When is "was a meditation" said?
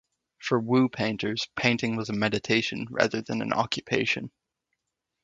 1.95-2.87